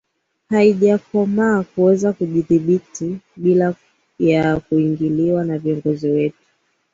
[0.49, 3.73] haijakomaa kuweza kujidhibiti bila
[4.19, 6.43] ya kuingiliwa na viongozi wetu